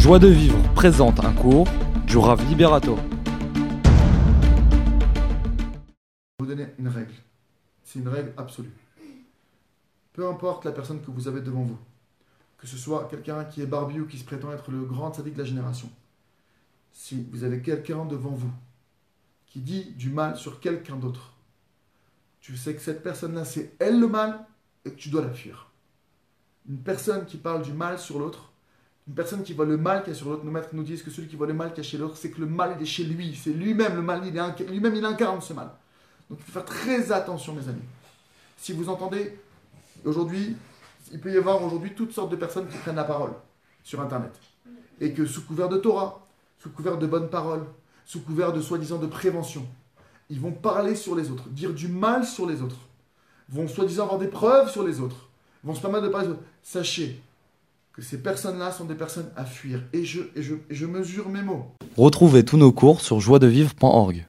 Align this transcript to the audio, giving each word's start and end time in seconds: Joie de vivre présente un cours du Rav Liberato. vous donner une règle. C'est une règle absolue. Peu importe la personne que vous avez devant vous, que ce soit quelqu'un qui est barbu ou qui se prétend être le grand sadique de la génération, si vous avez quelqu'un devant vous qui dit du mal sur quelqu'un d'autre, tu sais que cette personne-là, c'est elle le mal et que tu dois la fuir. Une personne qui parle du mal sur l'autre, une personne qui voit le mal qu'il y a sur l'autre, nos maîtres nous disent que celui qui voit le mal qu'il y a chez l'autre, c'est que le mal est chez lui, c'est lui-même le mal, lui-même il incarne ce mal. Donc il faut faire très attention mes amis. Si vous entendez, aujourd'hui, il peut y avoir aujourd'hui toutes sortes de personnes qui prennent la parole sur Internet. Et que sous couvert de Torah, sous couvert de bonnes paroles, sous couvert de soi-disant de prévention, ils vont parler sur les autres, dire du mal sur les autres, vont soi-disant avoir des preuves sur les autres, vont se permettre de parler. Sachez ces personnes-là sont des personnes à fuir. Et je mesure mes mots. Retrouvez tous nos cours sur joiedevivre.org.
Joie 0.00 0.18
de 0.18 0.28
vivre 0.28 0.56
présente 0.72 1.22
un 1.22 1.34
cours 1.34 1.68
du 2.06 2.16
Rav 2.16 2.42
Liberato. 2.48 2.96
vous 6.38 6.46
donner 6.46 6.68
une 6.78 6.88
règle. 6.88 7.12
C'est 7.84 7.98
une 7.98 8.08
règle 8.08 8.32
absolue. 8.38 8.72
Peu 10.14 10.26
importe 10.26 10.64
la 10.64 10.72
personne 10.72 11.02
que 11.02 11.10
vous 11.10 11.28
avez 11.28 11.42
devant 11.42 11.64
vous, 11.64 11.76
que 12.56 12.66
ce 12.66 12.78
soit 12.78 13.08
quelqu'un 13.10 13.44
qui 13.44 13.60
est 13.60 13.66
barbu 13.66 14.00
ou 14.00 14.06
qui 14.06 14.16
se 14.16 14.24
prétend 14.24 14.50
être 14.52 14.70
le 14.70 14.84
grand 14.84 15.12
sadique 15.12 15.34
de 15.34 15.40
la 15.40 15.44
génération, 15.44 15.90
si 16.92 17.28
vous 17.30 17.44
avez 17.44 17.60
quelqu'un 17.60 18.06
devant 18.06 18.30
vous 18.30 18.52
qui 19.44 19.60
dit 19.60 19.92
du 19.98 20.08
mal 20.08 20.38
sur 20.38 20.60
quelqu'un 20.60 20.96
d'autre, 20.96 21.34
tu 22.40 22.56
sais 22.56 22.74
que 22.74 22.80
cette 22.80 23.02
personne-là, 23.02 23.44
c'est 23.44 23.74
elle 23.78 24.00
le 24.00 24.08
mal 24.08 24.46
et 24.86 24.92
que 24.92 24.96
tu 24.96 25.10
dois 25.10 25.20
la 25.20 25.30
fuir. 25.30 25.70
Une 26.70 26.78
personne 26.78 27.26
qui 27.26 27.36
parle 27.36 27.60
du 27.60 27.74
mal 27.74 27.98
sur 27.98 28.18
l'autre, 28.18 28.49
une 29.10 29.16
personne 29.16 29.42
qui 29.42 29.54
voit 29.54 29.64
le 29.64 29.76
mal 29.76 30.04
qu'il 30.04 30.12
y 30.12 30.16
a 30.16 30.18
sur 30.18 30.28
l'autre, 30.30 30.44
nos 30.44 30.52
maîtres 30.52 30.68
nous 30.72 30.84
disent 30.84 31.02
que 31.02 31.10
celui 31.10 31.26
qui 31.26 31.34
voit 31.34 31.48
le 31.48 31.52
mal 31.52 31.70
qu'il 31.70 31.82
y 31.82 31.86
a 31.86 31.90
chez 31.90 31.98
l'autre, 31.98 32.16
c'est 32.16 32.30
que 32.30 32.40
le 32.40 32.46
mal 32.46 32.80
est 32.80 32.84
chez 32.84 33.02
lui, 33.02 33.34
c'est 33.34 33.50
lui-même 33.50 33.96
le 33.96 34.02
mal, 34.02 34.22
lui-même 34.22 34.94
il 34.94 35.04
incarne 35.04 35.40
ce 35.40 35.52
mal. 35.52 35.68
Donc 36.30 36.38
il 36.38 36.44
faut 36.44 36.52
faire 36.52 36.64
très 36.64 37.10
attention 37.10 37.52
mes 37.52 37.68
amis. 37.68 37.82
Si 38.56 38.72
vous 38.72 38.88
entendez, 38.88 39.36
aujourd'hui, 40.04 40.54
il 41.10 41.18
peut 41.18 41.32
y 41.32 41.36
avoir 41.36 41.60
aujourd'hui 41.64 41.92
toutes 41.92 42.12
sortes 42.12 42.30
de 42.30 42.36
personnes 42.36 42.68
qui 42.68 42.78
prennent 42.78 42.94
la 42.94 43.02
parole 43.02 43.32
sur 43.82 44.00
Internet. 44.00 44.30
Et 45.00 45.12
que 45.12 45.26
sous 45.26 45.44
couvert 45.44 45.68
de 45.68 45.78
Torah, 45.78 46.24
sous 46.60 46.70
couvert 46.70 46.96
de 46.96 47.08
bonnes 47.08 47.30
paroles, 47.30 47.66
sous 48.04 48.20
couvert 48.20 48.52
de 48.52 48.60
soi-disant 48.60 48.98
de 48.98 49.08
prévention, 49.08 49.66
ils 50.28 50.38
vont 50.38 50.52
parler 50.52 50.94
sur 50.94 51.16
les 51.16 51.32
autres, 51.32 51.48
dire 51.48 51.74
du 51.74 51.88
mal 51.88 52.24
sur 52.24 52.46
les 52.46 52.62
autres, 52.62 52.78
vont 53.48 53.66
soi-disant 53.66 54.04
avoir 54.04 54.20
des 54.20 54.28
preuves 54.28 54.70
sur 54.70 54.84
les 54.84 55.00
autres, 55.00 55.28
vont 55.64 55.74
se 55.74 55.80
permettre 55.80 56.04
de 56.04 56.10
parler. 56.10 56.28
Sachez 56.62 57.20
ces 58.00 58.18
personnes-là 58.18 58.72
sont 58.72 58.84
des 58.84 58.94
personnes 58.94 59.30
à 59.36 59.44
fuir. 59.44 59.82
Et 59.92 60.04
je 60.04 60.86
mesure 60.86 61.28
mes 61.28 61.42
mots. 61.42 61.66
Retrouvez 61.96 62.44
tous 62.44 62.56
nos 62.56 62.72
cours 62.72 63.00
sur 63.00 63.20
joiedevivre.org. 63.20 64.26